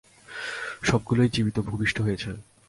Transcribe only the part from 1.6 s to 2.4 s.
ভূমিষ্ট হয়েছে।